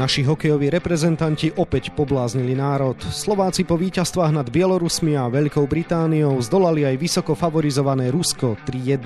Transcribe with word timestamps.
Naši 0.00 0.24
hokejoví 0.24 0.72
reprezentanti 0.72 1.52
opäť 1.60 1.92
pobláznili 1.92 2.56
národ. 2.56 2.96
Slováci 3.12 3.68
po 3.68 3.76
víťazstvách 3.76 4.32
nad 4.32 4.48
Bielorusmi 4.48 5.12
a 5.12 5.28
Veľkou 5.28 5.68
Britániou 5.68 6.40
zdolali 6.40 6.88
aj 6.88 6.96
vysoko 6.96 7.36
favorizované 7.36 8.08
Rusko 8.08 8.56
3-1. 8.64 9.04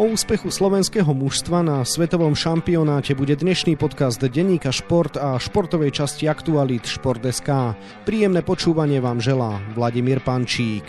O 0.00 0.08
úspechu 0.08 0.48
slovenského 0.48 1.12
mužstva 1.12 1.60
na 1.60 1.84
svetovom 1.84 2.32
šampionáte 2.32 3.12
bude 3.12 3.36
dnešný 3.36 3.76
podcast 3.76 4.16
denníka 4.16 4.72
Šport 4.72 5.20
a 5.20 5.36
športovej 5.36 5.92
časti 5.92 6.24
Aktualit 6.24 6.88
Šport.sk. 6.88 7.76
Príjemné 8.08 8.40
počúvanie 8.40 8.96
vám 8.96 9.20
želá 9.20 9.60
Vladimír 9.76 10.24
Pančík. 10.24 10.88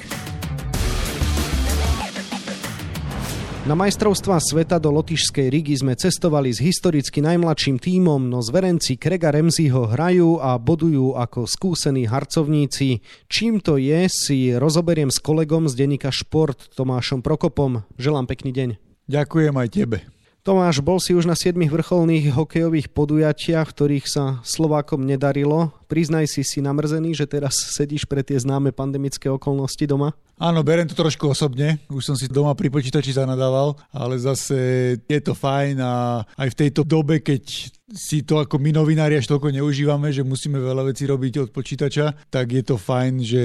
Na 3.62 3.78
majstrovstvá 3.78 4.42
sveta 4.42 4.82
do 4.82 4.90
Lotyšskej 4.90 5.54
Rigi 5.54 5.78
sme 5.78 5.94
cestovali 5.94 6.50
s 6.50 6.58
historicky 6.58 7.22
najmladším 7.22 7.78
tímom, 7.78 8.26
no 8.26 8.42
zverenci 8.42 8.98
Krega 8.98 9.30
Remziho 9.30 9.86
hrajú 9.86 10.42
a 10.42 10.58
bodujú 10.58 11.14
ako 11.14 11.46
skúsení 11.46 12.10
harcovníci. 12.10 13.06
Čím 13.30 13.62
to 13.62 13.78
je, 13.78 14.10
si 14.10 14.58
rozoberiem 14.58 15.14
s 15.14 15.22
kolegom 15.22 15.70
z 15.70 15.78
denníka 15.78 16.10
Šport 16.10 16.74
Tomášom 16.74 17.22
Prokopom. 17.22 17.86
Želám 18.02 18.26
pekný 18.26 18.50
deň. 18.50 18.70
Ďakujem 19.06 19.54
aj 19.54 19.68
tebe. 19.70 20.21
Tomáš, 20.42 20.82
bol 20.82 20.98
si 20.98 21.14
už 21.14 21.30
na 21.30 21.38
7 21.38 21.54
vrcholných 21.54 22.34
hokejových 22.34 22.90
podujatiach, 22.90 23.62
ktorých 23.62 24.10
sa 24.10 24.42
Slovákom 24.42 25.06
nedarilo. 25.06 25.70
Priznaj 25.86 26.34
si 26.34 26.42
si 26.42 26.66
namrzený, 26.66 27.14
že 27.14 27.30
teraz 27.30 27.54
sedíš 27.78 28.10
pre 28.10 28.26
tie 28.26 28.42
známe 28.42 28.74
pandemické 28.74 29.30
okolnosti 29.30 29.86
doma? 29.86 30.18
Áno, 30.42 30.66
berem 30.66 30.90
to 30.90 30.98
trošku 30.98 31.30
osobne. 31.30 31.78
Už 31.94 32.02
som 32.02 32.18
si 32.18 32.26
doma 32.26 32.58
pri 32.58 32.74
počítači 32.74 33.14
zanadával, 33.14 33.78
ale 33.94 34.18
zase 34.18 34.58
je 35.06 35.20
to 35.22 35.38
fajn 35.38 35.78
a 35.78 36.26
aj 36.26 36.50
v 36.50 36.60
tejto 36.66 36.82
dobe, 36.90 37.22
keď 37.22 37.70
si 37.94 38.26
to 38.26 38.42
ako 38.42 38.58
my 38.58 38.74
novinári 38.74 39.22
až 39.22 39.30
toľko 39.30 39.54
neužívame, 39.54 40.10
že 40.10 40.26
musíme 40.26 40.58
veľa 40.58 40.90
vecí 40.90 41.06
robiť 41.06 41.34
od 41.38 41.50
počítača, 41.54 42.34
tak 42.34 42.50
je 42.50 42.66
to 42.66 42.82
fajn, 42.82 43.14
že 43.22 43.44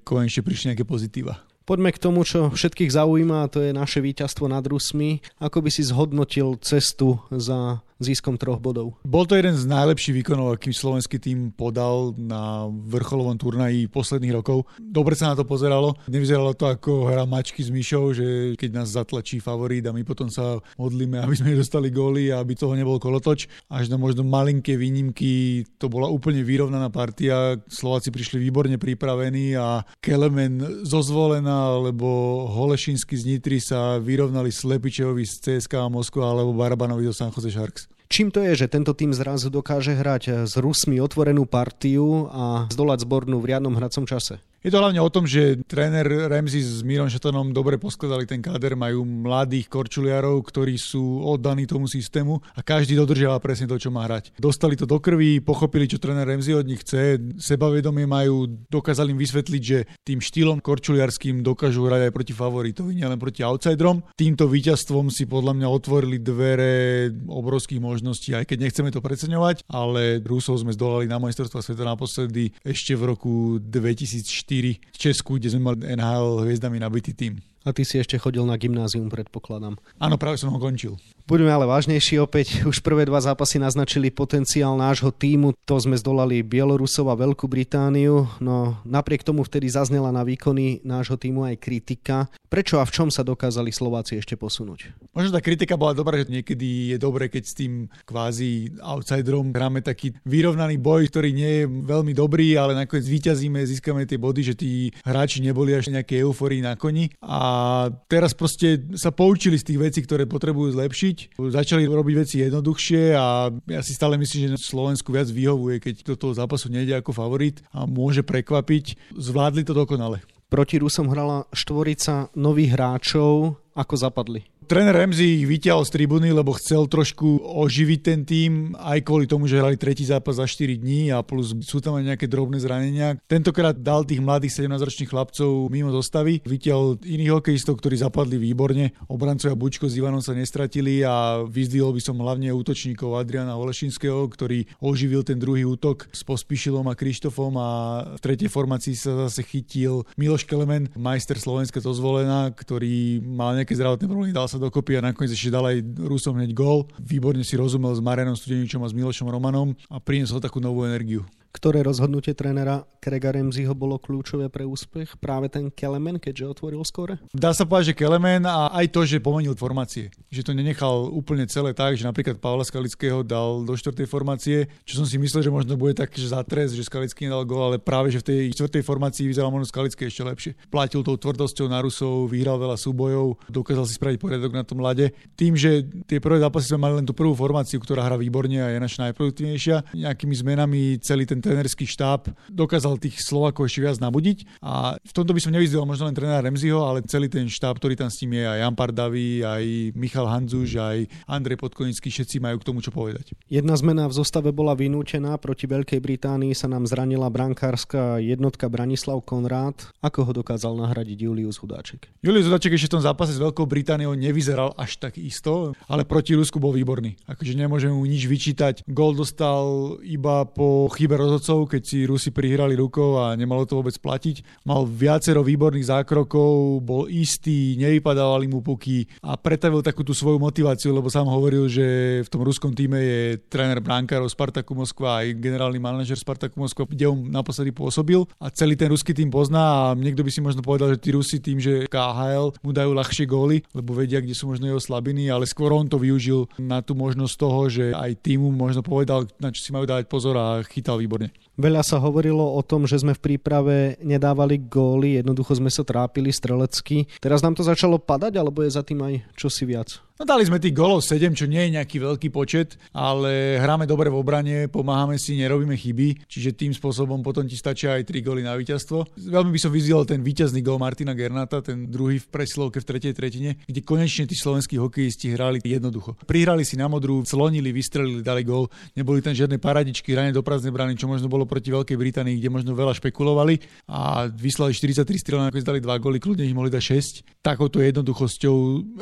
konečne 0.00 0.40
prišli 0.40 0.72
nejaké 0.72 0.88
pozitíva. 0.88 1.44
Poďme 1.68 1.92
k 1.92 2.00
tomu, 2.00 2.24
čo 2.24 2.48
všetkých 2.48 2.88
zaujíma, 2.88 3.44
a 3.44 3.50
to 3.52 3.60
je 3.60 3.76
naše 3.76 4.00
víťazstvo 4.00 4.48
nad 4.48 4.64
Rusmi. 4.64 5.20
Ako 5.36 5.60
by 5.60 5.68
si 5.68 5.84
zhodnotil 5.84 6.56
cestu 6.64 7.20
za 7.28 7.84
získom 7.98 8.38
troch 8.38 8.62
bodov. 8.62 8.94
Bol 9.02 9.26
to 9.26 9.34
jeden 9.34 9.58
z 9.58 9.66
najlepších 9.66 10.22
výkonov, 10.22 10.54
aký 10.54 10.70
slovenský 10.70 11.18
tým 11.18 11.50
podal 11.50 12.14
na 12.14 12.70
vrcholovom 12.70 13.34
turnaji 13.34 13.90
posledných 13.90 14.34
rokov. 14.38 14.70
Dobre 14.78 15.18
sa 15.18 15.34
na 15.34 15.36
to 15.38 15.42
pozeralo. 15.42 15.98
Nevyzeralo 16.06 16.54
to 16.54 16.70
ako 16.70 17.10
hra 17.10 17.26
mačky 17.26 17.66
s 17.66 17.74
myšou, 17.74 18.14
že 18.14 18.26
keď 18.54 18.70
nás 18.82 18.94
zatlačí 18.94 19.42
favorit 19.42 19.82
a 19.86 19.94
my 19.94 20.06
potom 20.06 20.30
sa 20.30 20.62
modlíme, 20.78 21.18
aby 21.18 21.34
sme 21.34 21.58
dostali 21.60 21.90
góly 21.90 22.30
a 22.30 22.38
aby 22.38 22.54
toho 22.54 22.78
nebol 22.78 23.02
kolotoč. 23.02 23.50
Až 23.66 23.90
na 23.90 23.98
možno 23.98 24.22
malinké 24.22 24.78
výnimky 24.78 25.66
to 25.82 25.90
bola 25.90 26.06
úplne 26.06 26.46
vyrovnaná 26.46 26.94
partia. 26.94 27.58
Slováci 27.66 28.14
prišli 28.14 28.38
výborne 28.38 28.78
pripravení 28.78 29.58
a 29.58 29.82
Kelemen 29.98 30.86
zo 30.86 31.02
Zvolena 31.02 31.74
alebo 31.74 32.46
Holešínsky 32.46 33.18
z 33.18 33.26
Nitry 33.26 33.58
sa 33.58 33.98
vyrovnali 33.98 34.54
Slepičevovi 34.54 35.26
z 35.26 35.34
CSK 35.58 35.90
Moskva 35.90 36.30
alebo 36.30 36.54
Barabanovi 36.54 37.02
do 37.02 37.14
San 37.14 37.34
Jose 37.34 37.50
Sharks. 37.50 37.87
Čím 38.08 38.32
to 38.32 38.40
je, 38.40 38.64
že 38.64 38.72
tento 38.72 38.96
tým 38.96 39.12
zrazu 39.12 39.52
dokáže 39.52 39.92
hrať 39.92 40.48
s 40.48 40.56
Rusmi 40.56 40.96
otvorenú 40.96 41.44
partiu 41.44 42.32
a 42.32 42.64
zdolať 42.72 43.04
zbornú 43.04 43.36
v 43.36 43.52
riadnom 43.52 43.76
hracom 43.76 44.08
čase? 44.08 44.40
Je 44.58 44.74
to 44.74 44.82
hlavne 44.82 44.98
o 44.98 45.06
tom, 45.06 45.22
že 45.22 45.62
tréner 45.70 46.02
Ramsey 46.02 46.58
s 46.58 46.82
Mírom 46.82 47.06
Šatonom 47.06 47.54
dobre 47.54 47.78
poskladali 47.78 48.26
ten 48.26 48.42
káder, 48.42 48.74
majú 48.74 49.06
mladých 49.06 49.70
korčuliarov, 49.70 50.42
ktorí 50.42 50.74
sú 50.74 51.22
oddaní 51.22 51.62
tomu 51.62 51.86
systému 51.86 52.42
a 52.58 52.66
každý 52.66 52.98
dodržiava 52.98 53.38
presne 53.38 53.70
to, 53.70 53.78
čo 53.78 53.94
má 53.94 54.02
hrať. 54.10 54.34
Dostali 54.34 54.74
to 54.74 54.82
do 54.82 54.98
krvi, 54.98 55.38
pochopili, 55.38 55.86
čo 55.86 56.02
tréner 56.02 56.26
Ramsey 56.26 56.58
od 56.58 56.66
nich 56.66 56.82
chce, 56.82 57.22
sebavedomie 57.38 58.10
majú, 58.10 58.50
dokázali 58.66 59.14
im 59.14 59.22
vysvetliť, 59.22 59.62
že 59.62 59.86
tým 60.02 60.18
štýlom 60.18 60.58
korčuliarským 60.58 61.46
dokážu 61.46 61.86
hrať 61.86 62.10
aj 62.10 62.12
proti 62.18 62.34
favoritovi, 62.34 62.98
nielen 62.98 63.22
proti 63.22 63.46
outsiderom. 63.46 64.02
Týmto 64.18 64.50
víťazstvom 64.50 65.14
si 65.14 65.30
podľa 65.30 65.54
mňa 65.54 65.68
otvorili 65.70 66.18
dvere 66.18 67.14
obrovských 67.30 67.78
možností, 67.78 68.34
aj 68.34 68.50
keď 68.50 68.58
nechceme 68.66 68.90
to 68.90 68.98
preceňovať, 68.98 69.70
ale 69.70 70.18
Rusov 70.18 70.58
sme 70.58 70.74
zdolali 70.74 71.06
na 71.06 71.22
majstrovstva 71.22 71.62
sveta 71.62 71.86
naposledy 71.86 72.50
ešte 72.66 72.98
v 72.98 73.14
roku 73.14 73.62
2004 73.62 74.47
v 74.80 74.96
Česku, 74.96 75.36
kde 75.36 75.52
sme 75.52 75.60
mali 75.68 75.84
NHL 75.84 76.48
hviezdami 76.48 76.80
nabitý 76.80 77.12
tým. 77.12 77.36
A 77.68 77.76
ty 77.76 77.84
si 77.84 78.00
ešte 78.00 78.16
chodil 78.16 78.48
na 78.48 78.56
gymnázium, 78.56 79.12
predpokladám. 79.12 79.76
Áno, 80.00 80.16
práve 80.16 80.40
som 80.40 80.48
ho 80.48 80.56
končil. 80.56 80.96
Budeme 81.28 81.52
ale 81.52 81.68
vážnejší 81.68 82.24
opäť. 82.24 82.64
Už 82.64 82.80
prvé 82.80 83.04
dva 83.04 83.20
zápasy 83.20 83.60
naznačili 83.60 84.08
potenciál 84.08 84.80
nášho 84.80 85.12
týmu. 85.12 85.52
To 85.68 85.76
sme 85.76 85.92
zdolali 86.00 86.40
Bielorusov 86.40 87.12
a 87.12 87.20
Veľkú 87.20 87.44
Britániu, 87.44 88.24
no 88.40 88.80
napriek 88.88 89.20
tomu 89.20 89.44
vtedy 89.44 89.68
zaznela 89.68 90.08
na 90.08 90.24
výkony 90.24 90.80
nášho 90.88 91.20
týmu 91.20 91.44
aj 91.44 91.60
kritika. 91.60 92.32
Prečo 92.48 92.80
a 92.80 92.88
v 92.88 92.94
čom 92.96 93.08
sa 93.12 93.28
dokázali 93.28 93.68
Slováci 93.68 94.16
ešte 94.16 94.40
posunúť? 94.40 94.88
Možno 95.12 95.36
tá 95.36 95.44
kritika 95.44 95.76
bola 95.76 95.92
dobrá, 95.92 96.16
že 96.16 96.32
niekedy 96.32 96.96
je 96.96 96.98
dobré, 96.98 97.28
keď 97.28 97.44
s 97.44 97.52
tým 97.52 97.92
kvázi 98.08 98.80
outsiderom 98.80 99.52
hráme 99.52 99.84
taký 99.84 100.16
vyrovnaný 100.24 100.80
boj, 100.80 101.12
ktorý 101.12 101.36
nie 101.36 101.52
je 101.60 101.64
veľmi 101.68 102.16
dobrý, 102.16 102.56
ale 102.56 102.72
nakoniec 102.72 103.04
vyťazíme, 103.04 103.60
získame 103.68 104.08
tie 104.08 104.16
body, 104.16 104.40
že 104.40 104.54
tí 104.56 104.96
hráči 105.04 105.44
neboli 105.44 105.76
až 105.76 105.92
nejaké 105.92 106.24
euforii 106.24 106.64
na 106.64 106.72
koni. 106.72 107.12
A 107.20 107.92
teraz 108.08 108.32
proste 108.32 108.80
sa 108.96 109.12
poučili 109.12 109.60
z 109.60 109.68
tých 109.68 109.78
vecí, 109.84 110.00
ktoré 110.00 110.24
potrebujú 110.24 110.72
zlepšiť 110.72 111.17
Začali 111.38 111.88
robiť 111.88 112.14
veci 112.14 112.36
jednoduchšie 112.44 113.02
a 113.16 113.50
ja 113.50 113.80
si 113.82 113.92
stále 113.96 114.14
myslím, 114.20 114.54
že 114.54 114.62
Slovensku 114.62 115.10
viac 115.10 115.26
vyhovuje, 115.32 115.82
keď 115.82 115.94
do 116.04 116.14
toho 116.14 116.32
zápasu 116.36 116.70
nejde 116.70 116.94
ako 116.98 117.10
favorit 117.10 117.62
a 117.74 117.86
môže 117.88 118.22
prekvapiť. 118.22 119.14
Zvládli 119.16 119.66
to 119.66 119.74
dokonale. 119.74 120.22
Proti 120.48 120.80
Rusom 120.80 121.12
hrala 121.12 121.44
štvorica 121.52 122.32
nových 122.32 122.72
hráčov. 122.72 123.60
Ako 123.76 123.94
zapadli? 123.94 124.48
Tréner 124.68 124.92
Remzi 124.92 125.40
ich 125.40 125.48
vyťahol 125.48 125.88
z 125.88 125.96
tribúny, 125.96 126.28
lebo 126.28 126.52
chcel 126.52 126.84
trošku 126.92 127.40
oživiť 127.40 128.00
ten 128.04 128.20
tým, 128.28 128.76
aj 128.76 129.00
kvôli 129.00 129.24
tomu, 129.24 129.48
že 129.48 129.56
hrali 129.56 129.80
tretí 129.80 130.04
zápas 130.04 130.36
za 130.36 130.44
4 130.44 130.76
dní 130.76 131.08
a 131.08 131.24
plus 131.24 131.56
sú 131.64 131.80
tam 131.80 131.96
aj 131.96 132.12
nejaké 132.12 132.28
drobné 132.28 132.60
zranenia. 132.60 133.16
Tentokrát 133.24 133.72
dal 133.72 134.04
tých 134.04 134.20
mladých 134.20 134.60
17-ročných 134.60 135.08
chlapcov 135.08 135.72
mimo 135.72 135.88
zostavy, 135.88 136.44
vyťahol 136.44 137.00
iných 137.00 137.40
hokejistov, 137.40 137.80
ktorí 137.80 137.96
zapadli 137.96 138.36
výborne. 138.36 138.92
Obrancovia 139.08 139.56
Bučko 139.56 139.88
s 139.88 139.96
Ivanom 139.96 140.20
sa 140.20 140.36
nestratili 140.36 141.00
a 141.00 141.48
vyzdvihol 141.48 141.96
by 141.96 142.02
som 142.04 142.20
hlavne 142.20 142.52
útočníkov 142.52 143.16
Adriana 143.16 143.56
Olešinského, 143.56 144.28
ktorý 144.28 144.68
oživil 144.84 145.24
ten 145.24 145.40
druhý 145.40 145.64
útok 145.64 146.12
s 146.12 146.20
Pospíšilom 146.28 146.84
a 146.84 146.92
Krištofom 146.92 147.56
a 147.56 147.70
v 148.04 148.20
tretej 148.20 148.52
formácii 148.52 148.92
sa 148.92 149.16
zase 149.32 149.48
chytil 149.48 150.04
Miloš 150.20 150.44
Kelemen, 150.44 150.92
majster 150.92 151.40
Slovenska 151.40 151.80
to 151.80 151.96
zvolená, 151.96 152.52
ktorý 152.52 153.24
mal 153.24 153.56
nejaké 153.56 153.72
zdravotné 153.72 154.04
problémy, 154.04 154.36
dal 154.36 154.44
sa 154.44 154.57
sa 154.58 154.66
dokopy 154.66 154.98
a 154.98 155.06
nakoniec 155.06 155.30
ešte 155.30 155.54
dal 155.54 155.62
aj 155.70 155.78
Rusom 156.02 156.34
hneď 156.34 156.50
gól. 156.50 156.90
Výborne 156.98 157.46
si 157.46 157.54
rozumel 157.54 157.94
s 157.94 158.02
Marianom 158.02 158.34
Studeničom 158.34 158.82
a 158.82 158.90
s 158.90 158.96
Milošom 158.98 159.30
Romanom 159.30 159.78
a 159.86 160.02
priniesol 160.02 160.42
takú 160.42 160.58
novú 160.58 160.82
energiu. 160.82 161.22
Ktoré 161.58 161.82
rozhodnutie 161.82 162.38
trénera 162.38 162.86
Krega 163.02 163.34
Remziho 163.34 163.74
bolo 163.74 163.98
kľúčové 163.98 164.46
pre 164.46 164.62
úspech? 164.62 165.18
Práve 165.18 165.50
ten 165.50 165.74
Kelemen, 165.74 166.22
keďže 166.22 166.54
otvoril 166.54 166.86
skore? 166.86 167.18
Dá 167.34 167.50
sa 167.50 167.66
povedať, 167.66 167.90
že 167.90 167.98
Kelemen 167.98 168.46
a 168.46 168.70
aj 168.70 168.86
to, 168.94 169.02
že 169.02 169.18
pomenil 169.18 169.58
formácie. 169.58 170.14
Že 170.30 170.46
to 170.46 170.52
nenechal 170.54 171.10
úplne 171.10 171.50
celé 171.50 171.74
tak, 171.74 171.98
že 171.98 172.06
napríklad 172.06 172.38
Pavla 172.38 172.62
Skalického 172.62 173.26
dal 173.26 173.66
do 173.66 173.74
štvrtej 173.74 174.06
formácie, 174.06 174.70
čo 174.86 175.02
som 175.02 175.06
si 175.10 175.18
myslel, 175.18 175.42
že 175.42 175.50
možno 175.50 175.74
bude 175.74 175.98
tak, 175.98 176.14
že 176.14 176.30
zatres, 176.30 176.78
že 176.78 176.86
Skalický 176.86 177.26
nedal 177.26 177.42
gól, 177.42 177.74
ale 177.74 177.82
práve, 177.82 178.14
že 178.14 178.22
v 178.22 178.30
tej 178.30 178.40
štvrtej 178.54 178.82
formácii 178.86 179.26
vyzeral 179.26 179.50
možno 179.50 179.66
Skalický 179.66 180.06
ešte 180.06 180.22
lepšie. 180.22 180.52
Platil 180.70 181.02
tou 181.02 181.18
tvrdosťou 181.18 181.66
na 181.66 181.82
Rusov, 181.82 182.30
vyhral 182.30 182.62
veľa 182.62 182.78
súbojov, 182.78 183.50
dokázal 183.50 183.82
si 183.82 183.98
spraviť 183.98 184.22
poriadok 184.22 184.54
na 184.54 184.62
tom 184.62 184.78
lade. 184.78 185.10
Tým, 185.34 185.58
že 185.58 185.82
tie 186.06 186.22
prvé 186.22 186.38
zápasy 186.38 186.70
sme 186.70 186.86
mali 186.86 187.02
len 187.02 187.06
tú 187.10 187.18
prvú 187.18 187.34
formáciu, 187.34 187.82
ktorá 187.82 188.06
hrá 188.06 188.14
výborne 188.14 188.62
a 188.62 188.70
je 188.70 188.78
naša 188.78 189.10
najproduktívnejšia, 189.10 189.98
nejakými 189.98 190.34
zmenami 190.38 191.02
celý 191.02 191.26
ten 191.26 191.47
trénerský 191.48 191.88
štáb 191.88 192.28
dokázal 192.52 193.00
tých 193.00 193.24
Slovakov 193.24 193.72
ešte 193.72 193.80
viac 193.80 193.96
nabudiť 193.96 194.60
a 194.60 195.00
v 195.00 195.12
tomto 195.16 195.32
by 195.32 195.40
som 195.40 195.56
nevyzdel 195.56 195.88
možno 195.88 196.04
len 196.04 196.16
trénera 196.16 196.44
Remziho, 196.44 196.84
ale 196.84 197.00
celý 197.08 197.32
ten 197.32 197.48
štáb, 197.48 197.80
ktorý 197.80 197.96
tam 197.96 198.12
s 198.12 198.20
ním 198.20 198.36
je, 198.36 198.44
aj 198.44 198.58
Jan 198.60 198.76
Pardavi, 198.76 199.30
aj 199.40 199.64
Michal 199.96 200.28
Hanzuš, 200.28 200.76
aj 200.76 200.98
Andrej 201.24 201.56
Podkonický, 201.56 202.12
všetci 202.12 202.36
majú 202.42 202.60
k 202.60 202.66
tomu 202.68 202.84
čo 202.84 202.92
povedať. 202.92 203.32
Jedna 203.48 203.78
zmena 203.80 204.04
v 204.10 204.16
zostave 204.18 204.52
bola 204.52 204.76
vynútená, 204.76 205.38
proti 205.38 205.64
Veľkej 205.64 206.00
Británii 206.02 206.52
sa 206.52 206.68
nám 206.68 206.84
zranila 206.84 207.30
brankárska 207.30 208.18
jednotka 208.20 208.68
Branislav 208.68 209.22
Konrád. 209.24 209.88
Ako 210.02 210.28
ho 210.28 210.32
dokázal 210.34 210.74
nahradiť 210.76 211.24
Julius 211.24 211.62
Hudáček? 211.62 212.10
Julius 212.20 212.50
Hudáček 212.50 212.74
ešte 212.74 212.92
v 212.92 212.94
tom 212.98 213.06
zápase 213.06 213.32
s 213.32 213.40
Veľkou 213.40 213.64
Britániou 213.64 214.12
nevyzeral 214.18 214.74
až 214.74 214.98
tak 214.98 215.16
isto, 215.16 215.72
ale 215.86 216.04
proti 216.04 216.34
Rusku 216.34 216.58
bol 216.58 216.74
výborný. 216.74 217.16
Akože 217.30 217.54
nemôžem 217.56 217.94
mu 217.94 218.04
nič 218.04 218.26
vyčítať. 218.26 218.84
Gol 218.90 219.14
dostal 219.14 219.96
iba 220.02 220.42
po 220.48 220.90
chybe 220.90 221.14
rozhodcov, 221.38 221.70
keď 221.70 221.82
si 221.86 221.98
Rusi 222.02 222.34
prihrali 222.34 222.74
rukou 222.74 223.22
a 223.22 223.38
nemalo 223.38 223.62
to 223.62 223.78
vôbec 223.78 223.94
platiť. 223.94 224.66
Mal 224.66 224.82
viacero 224.90 225.46
výborných 225.46 225.94
zákrokov, 225.94 226.82
bol 226.82 227.06
istý, 227.06 227.78
nevypadávali 227.78 228.50
mu 228.50 228.58
puky 228.58 229.06
a 229.22 229.38
pretavil 229.38 229.86
takú 229.86 230.02
tú 230.02 230.10
svoju 230.10 230.42
motiváciu, 230.42 230.90
lebo 230.90 231.06
sám 231.06 231.30
hovoril, 231.30 231.70
že 231.70 232.20
v 232.26 232.28
tom 232.28 232.42
ruskom 232.42 232.74
týme 232.74 232.98
je 232.98 233.20
tréner 233.46 233.78
brankárov 233.78 234.26
Spartaku 234.26 234.74
Moskva 234.74 235.22
aj 235.22 235.38
generálny 235.38 235.78
manažer 235.78 236.18
Spartaku 236.18 236.58
Moskva, 236.58 236.90
kde 236.90 237.06
on 237.06 237.30
naposledy 237.30 237.70
pôsobil 237.70 238.26
a 238.42 238.50
celý 238.50 238.74
ten 238.74 238.90
ruský 238.90 239.14
tým 239.14 239.30
pozná 239.30 239.94
a 239.94 239.94
niekto 239.94 240.26
by 240.26 240.30
si 240.34 240.42
možno 240.42 240.66
povedal, 240.66 240.90
že 240.90 240.98
tí 240.98 241.14
Rusi 241.14 241.38
tým, 241.38 241.62
že 241.62 241.86
KHL 241.86 242.58
mu 242.66 242.74
dajú 242.74 242.90
ľahšie 242.98 243.30
góly, 243.30 243.62
lebo 243.70 243.94
vedia, 243.94 244.18
kde 244.18 244.34
sú 244.34 244.50
možno 244.50 244.66
jeho 244.66 244.82
slabiny, 244.82 245.30
ale 245.30 245.46
skôr 245.46 245.70
on 245.70 245.86
to 245.86 246.02
využil 246.02 246.50
na 246.58 246.82
tú 246.82 246.98
možnosť 246.98 247.34
toho, 247.38 247.60
že 247.70 247.84
aj 247.94 248.26
týmu 248.26 248.50
možno 248.50 248.82
povedal, 248.82 249.30
na 249.38 249.54
čo 249.54 249.62
si 249.62 249.70
majú 249.70 249.86
dávať 249.86 250.10
pozor 250.10 250.34
a 250.34 250.66
chytal 250.66 250.98
výborne. 250.98 251.27
Veľa 251.58 251.82
sa 251.82 251.98
hovorilo 251.98 252.54
o 252.54 252.62
tom, 252.62 252.86
že 252.86 253.02
sme 253.02 253.18
v 253.18 253.24
príprave 253.24 253.98
nedávali 253.98 254.62
góly, 254.62 255.18
jednoducho 255.18 255.58
sme 255.58 255.74
sa 255.74 255.82
trápili 255.82 256.30
strelecky. 256.30 257.10
Teraz 257.18 257.42
nám 257.42 257.58
to 257.58 257.66
začalo 257.66 257.98
padať, 257.98 258.38
alebo 258.38 258.62
je 258.62 258.70
za 258.70 258.86
tým 258.86 259.02
aj 259.02 259.14
čosi 259.34 259.66
viac? 259.66 259.98
No 260.18 260.26
dali 260.26 260.42
sme 260.42 260.58
tých 260.58 260.74
golov 260.74 260.98
7, 260.98 261.30
čo 261.30 261.46
nie 261.46 261.62
je 261.62 261.78
nejaký 261.78 262.02
veľký 262.02 262.34
počet, 262.34 262.74
ale 262.90 263.54
hráme 263.62 263.86
dobre 263.86 264.10
v 264.10 264.18
obrane, 264.18 264.66
pomáhame 264.66 265.14
si, 265.14 265.38
nerobíme 265.38 265.78
chyby, 265.78 266.26
čiže 266.26 266.58
tým 266.58 266.74
spôsobom 266.74 267.22
potom 267.22 267.46
ti 267.46 267.54
stačia 267.54 267.94
aj 267.94 268.10
3 268.10 268.26
góly 268.26 268.42
na 268.42 268.58
víťazstvo. 268.58 269.14
Veľmi 269.14 269.54
by 269.54 269.60
som 269.62 269.70
vyzval 269.70 270.10
ten 270.10 270.18
víťazný 270.18 270.58
gól 270.58 270.82
Martina 270.82 271.14
Gernata, 271.14 271.62
ten 271.62 271.86
druhý 271.86 272.18
v 272.18 272.26
presilovke 272.34 272.82
v 272.82 272.88
tretej 272.90 273.14
tretine, 273.14 273.62
kde 273.62 273.78
konečne 273.86 274.26
tí 274.26 274.34
slovenskí 274.34 274.74
hokejisti 274.74 275.38
hrali 275.38 275.62
jednoducho. 275.62 276.18
Prihrali 276.26 276.66
si 276.66 276.74
na 276.74 276.90
modrú, 276.90 277.22
slonili, 277.22 277.70
vystrelili, 277.70 278.18
dali 278.18 278.42
gól, 278.42 278.66
neboli 278.98 279.22
tam 279.22 279.38
žiadne 279.38 279.62
paradičky, 279.62 280.18
rane 280.18 280.34
do 280.34 280.42
prázdnej 280.42 280.74
brány, 280.74 280.98
čo 280.98 281.06
možno 281.06 281.30
bolo 281.30 281.46
proti 281.46 281.70
Veľkej 281.70 281.94
Británii, 281.94 282.42
kde 282.42 282.50
možno 282.50 282.74
veľa 282.74 282.98
špekulovali 282.98 283.86
a 283.86 284.26
vyslali 284.26 284.74
43 284.74 284.98
strel, 285.14 285.38
nakoniec 285.38 285.62
dali 285.62 285.78
2 285.78 285.86
góly, 286.02 286.18
kľudne 286.18 286.42
ich 286.42 286.58
mohli 286.58 286.74
dať 286.74 286.82
6. 287.22 287.38
Takouto 287.38 287.78
jednoduchosťou 287.78 288.56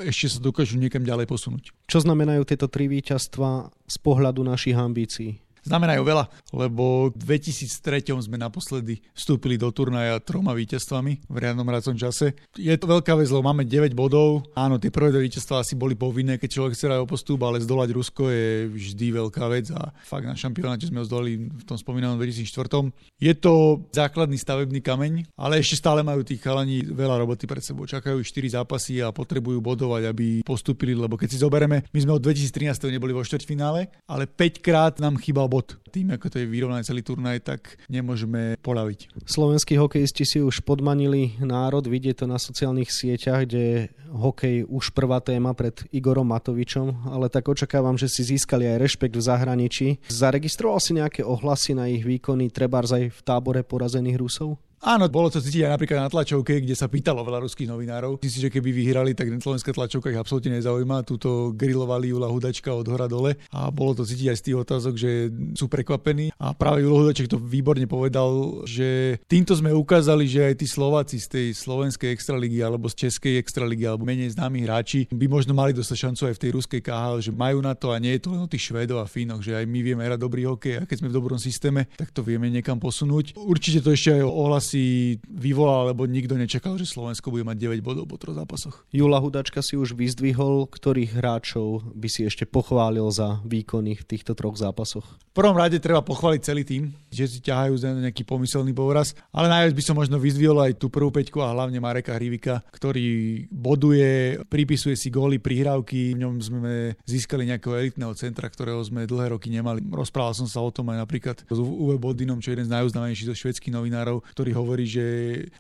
ešte 0.05 0.37
sa 0.37 0.45
dokážu 0.45 0.77
niekam 0.77 1.06
ďalej 1.07 1.31
posunúť. 1.31 1.65
Čo 1.87 2.03
znamenajú 2.03 2.43
tieto 2.43 2.67
tri 2.67 2.91
víťazstva 2.91 3.71
z 3.87 3.97
pohľadu 4.03 4.43
našich 4.43 4.75
ambícií? 4.75 5.46
Znamenajú 5.67 6.03
veľa, 6.07 6.25
lebo 6.55 7.11
v 7.11 7.43
2003 7.43 8.23
sme 8.23 8.39
naposledy 8.39 9.03
vstúpili 9.13 9.59
do 9.59 9.69
turnaja 9.75 10.23
troma 10.23 10.55
víťazstvami 10.55 11.27
v 11.27 11.37
riadnom 11.37 11.67
racom 11.67 11.99
čase. 11.99 12.39
Je 12.55 12.73
to 12.79 12.87
veľká 12.87 13.13
vec, 13.19 13.29
lebo 13.29 13.45
máme 13.45 13.67
9 13.67 13.93
bodov. 13.93 14.47
Áno, 14.55 14.79
tie 14.79 14.95
prvé 14.95 15.11
dve 15.11 15.27
asi 15.27 15.75
boli 15.75 15.99
povinné, 15.99 16.39
keď 16.39 16.49
človek 16.61 16.73
chce 16.75 16.87
o 16.97 17.09
postup, 17.09 17.43
ale 17.43 17.63
zdolať 17.63 17.89
Rusko 17.93 18.31
je 18.31 18.71
vždy 18.71 19.07
veľká 19.19 19.45
vec 19.51 19.73
a 19.75 19.91
fakt 20.07 20.29
na 20.29 20.39
šampionáte 20.39 20.87
sme 20.87 21.03
ho 21.03 21.07
zdolali 21.09 21.49
v 21.51 21.65
tom 21.67 21.75
spomínanom 21.75 22.21
2004. 22.21 22.93
Je 23.19 23.33
to 23.35 23.83
základný 23.91 24.39
stavebný 24.39 24.81
kameň, 24.85 25.35
ale 25.35 25.59
ešte 25.59 25.81
stále 25.81 26.07
majú 26.07 26.23
tí 26.23 26.39
chalani 26.39 26.85
veľa 26.87 27.25
roboty 27.25 27.49
pred 27.49 27.65
sebou. 27.65 27.89
Čakajú 27.89 28.23
4 28.23 28.61
zápasy 28.63 29.03
a 29.03 29.11
potrebujú 29.11 29.59
bodovať, 29.59 30.03
aby 30.09 30.27
postupili, 30.47 30.95
lebo 30.95 31.19
keď 31.19 31.29
si 31.33 31.39
zoberieme, 31.43 31.83
my 31.91 31.99
sme 31.99 32.13
od 32.17 32.23
2013 32.23 32.93
neboli 32.93 33.17
vo 33.17 33.25
štvrťfinále, 33.25 34.07
ale 34.07 34.25
5 34.29 34.63
krát 34.63 34.95
nám 35.03 35.19
chýbal 35.19 35.49
bod. 35.57 35.81
Tým, 35.89 36.13
ako 36.13 36.29
to 36.29 36.37
je 36.45 36.47
vyrovnaný 36.47 36.85
celý 36.85 37.01
turnaj, 37.01 37.41
tak 37.41 37.81
nemôžeme 37.89 38.61
polaviť. 38.61 39.25
Slovenskí 39.25 39.81
hokejisti 39.81 40.29
si 40.29 40.39
už 40.45 40.61
podmanili 40.61 41.41
národ, 41.41 41.89
vidie 41.89 42.13
to 42.13 42.29
na 42.29 42.37
sociálnych 42.37 42.93
sieťach, 42.93 43.49
kde 43.49 43.89
hokej 44.13 44.69
už 44.69 44.93
prvá 44.93 45.25
téma 45.25 45.57
pred 45.57 45.73
Igorom 45.89 46.29
Matovičom, 46.29 47.09
ale 47.09 47.33
tak 47.33 47.49
očakávam, 47.49 47.97
že 47.97 48.13
si 48.13 48.29
získali 48.29 48.69
aj 48.69 48.81
rešpekt 48.85 49.17
v 49.17 49.25
zahraničí. 49.25 49.89
Zaregistroval 50.13 50.85
si 50.85 50.93
nejaké 51.01 51.25
ohlasy 51.25 51.73
na 51.73 51.89
ich 51.89 52.05
výkony, 52.05 52.53
trebárs 52.53 52.93
aj 52.93 53.09
v 53.17 53.21
tábore 53.25 53.65
porazených 53.65 54.21
Rusov? 54.21 54.61
Áno, 54.85 55.09
bolo 55.09 55.33
to 55.33 55.41
cítiť 55.41 55.65
aj 55.65 55.73
napríklad 55.73 55.99
na 56.05 56.13
tlačovke, 56.13 56.61
kde 56.61 56.77
sa 56.77 56.87
pýtalo 56.87 57.25
veľa 57.25 57.49
ruských 57.49 57.71
novinárov. 57.73 58.21
Myslím 58.21 58.33
si, 58.33 58.45
že 58.45 58.53
keby 58.53 58.71
vyhrali, 58.77 59.17
tak 59.17 59.33
slovenská 59.33 59.73
tlačovka 59.73 60.13
ich 60.13 60.21
absolútne 60.21 60.61
nezaujíma. 60.61 61.01
Tuto 61.09 61.57
grilovali 61.57 62.13
Jula 62.13 62.29
Hudačka 62.29 62.77
od 62.77 62.85
hora 62.85 63.09
dole 63.09 63.41
a 63.57 63.73
bolo 63.73 63.97
to 63.97 64.05
cítiť 64.05 64.29
aj 64.31 64.37
z 64.37 64.45
tých 64.45 64.57
otázok, 64.61 64.95
že 65.01 65.11
sú 65.57 65.73
prekvapení. 65.73 66.29
A 66.37 66.53
práve 66.53 66.85
Julo 66.85 67.01
Hudaček 67.01 67.33
to 67.33 67.41
výborne 67.41 67.89
povedal, 67.89 68.63
že 68.69 69.17
týmto 69.25 69.57
sme 69.57 69.73
ukázali, 69.73 70.29
že 70.29 70.53
aj 70.53 70.55
tí 70.61 70.67
Slováci 70.69 71.17
z 71.25 71.29
tej 71.33 71.47
slovenskej 71.57 72.13
extraligy 72.13 72.61
alebo 72.61 72.93
z 72.93 73.09
českej 73.09 73.41
extraligy 73.41 73.89
alebo 73.89 74.05
menej 74.05 74.37
známi 74.37 74.61
hráči 74.69 75.09
by 75.09 75.27
možno 75.27 75.57
mali 75.57 75.73
dostať 75.73 75.97
šancu 75.97 76.23
aj 76.29 76.35
v 76.37 76.43
tej 76.45 76.51
ruskej 76.53 76.81
KHL, 76.85 77.25
že 77.25 77.33
majú 77.33 77.65
na 77.65 77.73
to 77.73 77.97
a 77.97 77.99
nie 77.99 78.13
je 78.21 78.29
to 78.29 78.37
len 78.37 78.45
o 78.45 78.51
tých 78.51 78.69
Švédov 78.69 79.01
a 79.01 79.09
Fínoch, 79.09 79.41
že 79.41 79.57
aj 79.57 79.65
my 79.65 79.81
vieme 79.81 80.05
hrať 80.05 80.21
dobrý 80.21 80.45
hokej 80.45 80.75
a 80.79 80.87
keď 80.87 80.97
sme 81.01 81.09
v 81.09 81.17
dobrom 81.17 81.41
systéme, 81.41 81.89
tak 81.97 82.13
to 82.13 82.21
vieme 82.21 82.53
niekam 82.53 82.77
posunúť. 82.77 83.39
Určite 83.41 83.81
to 83.81 83.97
ešte 83.97 84.21
aj 84.21 84.25
ohlas 84.27 84.66
si 84.67 85.17
vyvolal, 85.31 85.95
lebo 85.95 86.11
nikto 86.11 86.35
nečakal, 86.35 86.75
že 86.75 86.91
Slovensko 86.91 87.31
bude 87.31 87.47
mať 87.47 87.79
9 87.79 87.87
bodov 87.87 88.11
po 88.11 88.19
troch 88.19 88.35
zápasoch. 88.35 88.83
Jula 88.91 89.23
Hudačka 89.23 89.63
si 89.63 89.79
už 89.79 89.95
vyzdvihol, 89.95 90.67
ktorých 90.67 91.15
hráčov 91.15 91.87
by 91.95 92.09
si 92.11 92.27
ešte 92.27 92.43
pochválil 92.43 93.07
za 93.15 93.39
výkony 93.47 93.95
v 93.95 94.03
týchto 94.03 94.35
troch 94.35 94.59
zápasoch? 94.59 95.07
V 95.07 95.45
prvom 95.45 95.55
rade 95.55 95.79
treba 95.79 96.03
pochváliť 96.03 96.41
celý 96.43 96.67
tým, 96.67 96.91
že 97.13 97.29
si 97.29 97.39
ťahajú 97.45 97.77
za 97.77 97.93
nejaký 97.93 98.25
pomyselný 98.25 98.73
povraz, 98.73 99.13
ale 99.31 99.53
najviac 99.53 99.77
by 99.77 99.83
som 99.85 99.95
možno 100.01 100.17
vyzdvihol 100.17 100.59
aj 100.65 100.81
tú 100.81 100.89
prvú 100.89 101.13
peťku 101.13 101.45
a 101.45 101.53
hlavne 101.53 101.77
Mareka 101.77 102.17
Hrivika, 102.17 102.65
ktorý 102.73 103.45
boduje, 103.53 104.41
pripisuje 104.49 104.97
si 104.97 105.13
góly, 105.13 105.37
prihrávky, 105.37 106.17
v 106.17 106.25
ňom 106.25 106.35
sme 106.41 106.97
získali 107.05 107.45
nejakého 107.45 107.77
elitného 107.77 108.17
centra, 108.17 108.49
ktorého 108.49 108.81
sme 108.81 109.05
dlhé 109.05 109.37
roky 109.37 109.53
nemali. 109.53 109.85
Rozprával 109.85 110.33
som 110.33 110.49
sa 110.49 110.65
o 110.65 110.73
tom 110.73 110.89
aj 110.89 111.05
napríklad 111.05 111.37
s 111.45 111.59
Uwe 111.61 112.01
Bodinom, 112.01 112.41
čo 112.41 112.51
je 112.51 112.57
jeden 112.57 112.73
z 112.73 112.73
najuznávanejších 112.73 113.29
zo 113.29 113.37
švedských 113.37 113.77
novinárov, 113.77 114.25
ktorý 114.33 114.56
hovorí, 114.57 114.89
že 114.89 115.05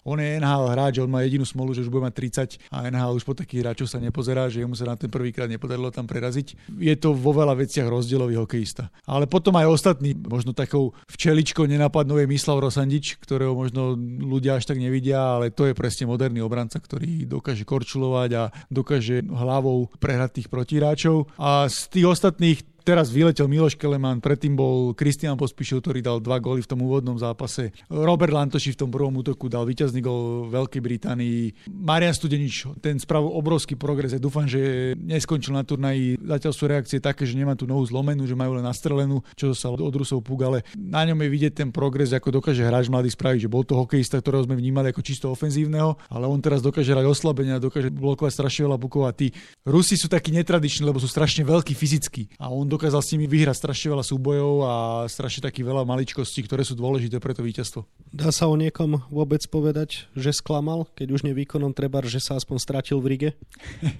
on 0.02 0.16
je 0.16 0.40
NHL 0.40 0.72
hráč, 0.72 0.98
on 0.98 1.12
má 1.12 1.20
jedinú 1.22 1.44
smolu, 1.44 1.76
že 1.76 1.84
už 1.84 1.93
bude 1.93 2.08
mať 2.08 2.14
30 2.58 2.72
a 2.72 2.88
NHL 2.88 3.16
už 3.16 3.25
po 3.25 3.37
takých 3.37 3.60
hráčov 3.62 3.87
sa 3.87 4.00
nepozerá, 4.00 4.48
že 4.48 4.64
mu 4.64 4.72
sa 4.72 4.88
na 4.88 4.96
ten 4.96 5.12
prvýkrát 5.12 5.46
nepodarilo 5.46 5.93
tam 5.93 6.08
preraziť. 6.08 6.72
Je 6.81 6.94
to 6.96 7.12
vo 7.12 7.37
veľa 7.37 7.54
veciach 7.56 7.87
rozdielový 7.87 8.40
hokejista. 8.40 8.88
Ale 9.04 9.28
potom 9.28 9.54
aj 9.56 9.69
ostatní, 9.69 10.16
možno 10.16 10.56
takou 10.56 10.96
včeličkou 11.12 11.69
nenapadnou 11.69 12.16
je 12.16 12.26
Mislav 12.31 12.58
Rosandič, 12.58 13.20
ktorého 13.20 13.52
možno 13.52 13.94
ľudia 14.00 14.56
až 14.56 14.69
tak 14.69 14.81
nevidia, 14.81 15.37
ale 15.37 15.52
to 15.52 15.69
je 15.69 15.76
presne 15.76 16.08
moderný 16.08 16.40
obranca, 16.40 16.81
ktorý 16.81 17.28
dokáže 17.28 17.69
korčulovať 17.69 18.31
a 18.37 18.42
dokáže 18.72 19.26
hlavou 19.26 19.92
prehrať 20.00 20.42
tých 20.42 20.49
protiráčov. 20.49 21.28
A 21.37 21.66
z 21.66 21.78
tých 21.92 22.06
ostatných 22.06 22.75
Teraz 22.86 23.10
vyletel 23.10 23.50
Miloš 23.50 23.74
Keleman, 23.74 24.22
predtým 24.22 24.54
bol 24.54 24.94
Kristian 24.94 25.34
Pospišil, 25.34 25.82
ktorý 25.82 26.06
dal 26.06 26.22
dva 26.22 26.38
góly 26.38 26.62
v 26.62 26.70
tom 26.70 26.86
úvodnom 26.86 27.18
zápase. 27.18 27.74
Robert 27.90 28.30
Lantoši 28.30 28.78
v 28.78 28.86
tom 28.86 28.94
prvom 28.94 29.10
útoku 29.10 29.50
dal 29.50 29.66
víťazný 29.66 29.98
gól 29.98 30.46
Veľkej 30.54 30.78
Británii. 30.78 31.66
Marian 31.66 32.14
Studenič, 32.14 32.78
ten 32.78 33.02
spravil 33.02 33.34
obrovský 33.34 33.74
progres. 33.74 34.14
Ja 34.14 34.22
dúfam, 34.22 34.46
že 34.46 34.94
neskončil 35.02 35.50
na 35.50 35.66
turnaji. 35.66 36.14
Zatiaľ 36.22 36.52
sú 36.54 36.62
reakcie 36.70 37.02
také, 37.02 37.26
že 37.26 37.34
nemá 37.34 37.58
tú 37.58 37.66
nohu 37.66 37.82
zlomenú, 37.82 38.22
že 38.22 38.38
majú 38.38 38.54
len 38.54 38.62
nastrelenú, 38.62 39.18
čo 39.34 39.50
sa 39.50 39.66
od 39.66 39.82
Rusov 39.82 40.22
púk, 40.22 40.46
ale 40.46 40.62
na 40.78 41.02
ňom 41.02 41.18
je 41.26 41.26
vidieť 41.26 41.66
ten 41.66 41.75
progres, 41.75 42.14
ako 42.14 42.38
dokáže 42.38 42.62
hráč 42.62 42.87
mladý 42.87 43.11
spraviť, 43.11 43.50
že 43.50 43.50
bol 43.50 43.66
to 43.66 43.75
hokejista, 43.75 44.22
ktorého 44.22 44.46
sme 44.46 44.54
vnímali 44.54 44.94
ako 44.94 45.02
čisto 45.02 45.26
ofenzívneho, 45.34 45.99
ale 46.06 46.30
on 46.30 46.38
teraz 46.38 46.62
dokáže 46.62 46.94
hrať 46.94 47.02
oslabenia, 47.02 47.58
dokáže 47.58 47.90
blokovať 47.90 48.30
strašne 48.30 48.70
veľa 48.70 48.78
pukov 48.78 49.11
a 49.11 49.12
tí 49.12 49.34
Rusi 49.66 49.99
sú 49.99 50.06
takí 50.06 50.30
netradiční, 50.30 50.87
lebo 50.87 51.02
sú 51.02 51.11
strašne 51.11 51.42
veľkí 51.42 51.75
fyzicky 51.75 52.30
a 52.38 52.46
on 52.46 52.75
dokázal 52.76 53.00
s 53.00 53.12
nimi 53.16 53.25
vyhrať 53.25 53.56
strašne 53.56 53.97
veľa 53.97 54.04
súbojov 54.04 54.52
a 54.62 54.75
strašne 55.09 55.49
taký 55.49 55.64
veľa 55.64 55.88
maličkostí, 55.88 56.45
ktoré 56.45 56.62
sú 56.62 56.76
dôležité 56.76 57.16
pre 57.16 57.33
to 57.33 57.40
víťazstvo. 57.40 57.88
Dá 58.12 58.28
sa 58.28 58.47
o 58.47 58.54
niekom 58.54 59.00
vôbec 59.09 59.40
povedať, 59.49 60.06
že 60.12 60.37
sklamal, 60.37 60.85
keď 60.92 61.16
už 61.16 61.25
nevýkonom 61.25 61.73
treba, 61.73 62.04
že 62.04 62.21
sa 62.21 62.37
aspoň 62.37 62.56
stratil 62.61 63.00
v 63.00 63.16
Rige? 63.16 63.30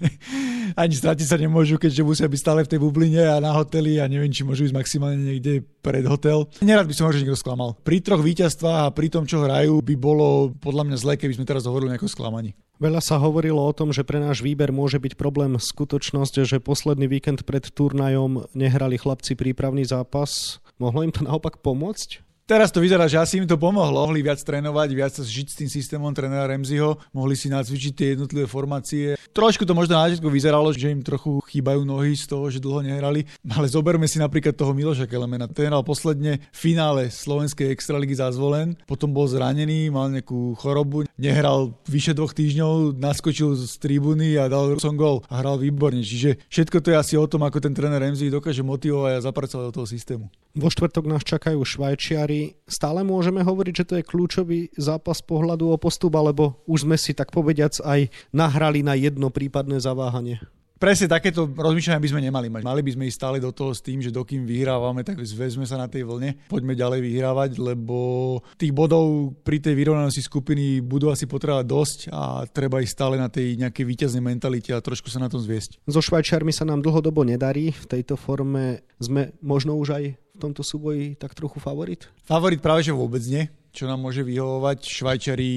Ani 0.81 0.93
stratiť 0.93 1.27
sa 1.27 1.41
nemôžu, 1.41 1.81
keďže 1.81 2.05
musia 2.05 2.29
byť 2.29 2.41
stále 2.41 2.61
v 2.63 2.71
tej 2.71 2.81
bubline 2.85 3.25
a 3.25 3.41
na 3.41 3.57
hoteli 3.57 3.97
a 3.97 4.05
neviem, 4.07 4.29
či 4.31 4.45
môžu 4.45 4.69
ísť 4.69 4.77
maximálne 4.77 5.19
niekde 5.19 5.65
pred 5.81 6.05
hotel. 6.05 6.51
Nerad 6.61 6.85
by 6.85 6.95
som 6.95 7.09
že 7.09 7.25
niekto 7.25 7.39
sklamal. 7.39 7.79
Pri 7.81 8.05
troch 8.05 8.21
víťazstvách 8.21 8.91
a 8.91 8.93
pri 8.93 9.09
tom, 9.09 9.25
čo 9.25 9.41
hrajú, 9.41 9.81
by 9.81 9.95
bolo 9.97 10.53
podľa 10.59 10.93
mňa 10.93 10.97
zlé, 11.01 11.15
keby 11.17 11.39
sme 11.39 11.49
teraz 11.49 11.65
hovorili 11.65 11.91
o 11.91 11.93
nejakom 11.95 12.11
sklamaní. 12.11 12.53
Veľa 12.77 13.01
sa 13.01 13.17
hovorilo 13.17 13.65
o 13.65 13.73
tom, 13.73 13.89
že 13.89 14.05
pre 14.05 14.21
náš 14.21 14.45
výber 14.45 14.69
môže 14.69 15.01
byť 15.01 15.17
problém 15.17 15.57
skutočnosť, 15.57 16.45
že 16.45 16.61
posledný 16.61 17.09
víkend 17.09 17.49
pred 17.49 17.65
turnajom 17.65 18.53
nehrali 18.53 19.01
chlapci 19.01 19.33
prípravný 19.33 19.89
zápas. 19.89 20.61
Mohlo 20.77 21.09
im 21.09 21.13
to 21.13 21.25
naopak 21.25 21.65
pomôcť? 21.65 22.21
Teraz 22.47 22.71
to 22.71 22.79
vyzerá, 22.79 23.11
že 23.11 23.19
asi 23.19 23.43
im 23.43 23.49
to 23.49 23.59
pomohlo. 23.59 24.07
Mohli 24.07 24.23
viac 24.23 24.39
trénovať, 24.39 24.89
viac 24.95 25.11
sa 25.17 25.27
žiť 25.27 25.47
s 25.51 25.59
tým 25.59 25.71
systémom 25.73 26.15
trénera 26.15 26.47
Remziho, 26.47 26.95
mohli 27.11 27.35
si 27.35 27.51
nacvičiť 27.51 27.93
tie 27.97 28.09
jednotlivé 28.15 28.47
formácie. 28.47 29.19
Trošku 29.35 29.67
to 29.67 29.75
možno 29.75 29.99
na 29.99 30.07
začiatku 30.07 30.31
vyzeralo, 30.31 30.71
že 30.71 30.95
im 30.95 31.03
trochu 31.03 31.43
chýbajú 31.57 31.89
nohy 31.89 32.13
z 32.13 32.29
toho, 32.29 32.53
že 32.53 32.61
dlho 32.61 32.85
nehrali. 32.85 33.25
Ale 33.49 33.65
zoberme 33.67 34.05
si 34.05 34.21
napríklad 34.21 34.53
toho 34.53 34.77
Miloša 34.77 35.09
Kelemena. 35.09 35.49
Ten 35.49 35.73
hral 35.73 35.81
posledne 35.81 36.45
v 36.53 36.59
finále 36.59 37.09
Slovenskej 37.09 37.73
extraligy 37.73 38.21
zazvolen, 38.21 38.77
potom 38.85 39.17
bol 39.17 39.25
zranený, 39.25 39.89
mal 39.89 40.13
nejakú 40.13 40.53
chorobu, 40.61 41.09
nehral 41.17 41.73
vyše 41.89 42.13
dvoch 42.13 42.37
týždňov, 42.37 43.01
naskočil 43.01 43.57
z 43.57 43.73
tribúny 43.81 44.37
a 44.37 44.53
dal 44.53 44.77
som 44.77 44.95
gol 44.95 45.25
a 45.33 45.41
hral 45.41 45.57
výborne. 45.57 46.05
Čiže 46.05 46.45
všetko 46.53 46.85
to 46.85 46.93
je 46.93 46.97
asi 47.01 47.15
o 47.17 47.25
tom, 47.25 47.43
ako 47.49 47.59
ten 47.65 47.73
tréner 47.73 47.99
Remzi 48.03 48.29
dokáže 48.29 48.61
motivovať 48.61 49.13
a 49.17 49.25
zapracovať 49.25 49.65
do 49.71 49.75
toho 49.81 49.87
systému. 49.89 50.29
Vo 50.57 50.69
štvrtok 50.73 51.05
nás 51.09 51.25
čakajú 51.25 51.61
Švajčiari. 51.61 52.57
Stále 52.65 53.05
môžeme 53.05 53.45
hovoriť, 53.45 53.75
že 53.77 53.87
to 53.89 53.95
je 54.01 54.09
kľúčový 54.09 54.61
zápas 54.77 55.21
pohľadu 55.21 55.73
o 55.73 55.77
postup, 55.77 56.17
alebo 56.17 56.61
už 56.65 56.89
sme 56.89 56.97
si 56.97 57.13
tak 57.13 57.33
povediac 57.33 57.77
aj 57.85 58.09
nahrali 58.33 58.81
na 58.81 58.97
jedno 58.97 59.29
prípadné 59.29 59.81
zaváhanie? 59.81 60.41
Presne 60.77 61.09
takéto 61.09 61.49
rozmýšľania 61.49 62.05
by 62.05 62.11
sme 62.13 62.21
nemali 62.21 62.49
mať. 62.53 62.63
Mali 62.63 62.85
by 62.85 62.93
sme 62.93 63.09
ísť 63.09 63.17
stále 63.17 63.37
do 63.41 63.49
toho 63.49 63.73
s 63.73 63.81
tým, 63.81 64.05
že 64.05 64.13
dokým 64.13 64.45
vyhrávame, 64.45 65.01
tak 65.01 65.25
zväzme 65.25 65.65
sa 65.65 65.81
na 65.81 65.89
tej 65.89 66.05
vlne. 66.05 66.37
Poďme 66.53 66.77
ďalej 66.77 67.01
vyhrávať, 67.01 67.51
lebo 67.57 67.97
tých 68.61 68.77
bodov 68.77 69.33
pri 69.41 69.57
tej 69.57 69.73
vyrovnanosti 69.73 70.21
skupiny 70.21 70.85
budú 70.85 71.09
asi 71.09 71.25
potrebovať 71.25 71.65
dosť 71.65 71.99
a 72.13 72.45
treba 72.45 72.85
ísť 72.85 72.93
stále 72.93 73.17
na 73.17 73.33
tej 73.33 73.57
nejakej 73.57 73.85
víťaznej 73.89 74.21
mentalite 74.21 74.69
a 74.77 74.85
trošku 74.85 75.09
sa 75.09 75.17
na 75.17 75.33
tom 75.33 75.41
zviesť. 75.41 75.81
So 75.89 76.05
Švajčiarmi 76.05 76.53
sa 76.53 76.69
nám 76.69 76.85
dlhodobo 76.85 77.25
nedarí. 77.25 77.73
V 77.73 77.87
tejto 77.89 78.21
forme 78.21 78.85
sme 79.01 79.33
možno 79.41 79.81
už 79.81 79.97
aj 79.97 80.05
v 80.13 80.37
tomto 80.37 80.61
súboji 80.61 81.17
tak 81.17 81.33
trochu 81.33 81.57
favorit? 81.57 82.05
Favorit 82.29 82.61
práve 82.61 82.85
že 82.85 82.93
vôbec 82.93 83.25
nie 83.25 83.49
čo 83.77 83.85
nám 83.85 84.01
môže 84.01 84.25
vyhovovať. 84.25 84.81
Švajčari 84.81 85.51